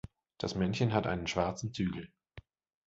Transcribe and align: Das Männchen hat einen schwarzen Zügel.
Das 0.39 0.55
Männchen 0.55 0.93
hat 0.93 1.05
einen 1.05 1.27
schwarzen 1.27 1.75
Zügel. 1.75 2.09